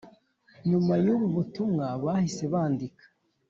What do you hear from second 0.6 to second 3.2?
Nyuma y’ubu butumwa bahise bandika